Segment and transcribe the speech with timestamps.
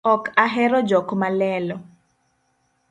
[0.13, 1.75] Ok ahero jok malelo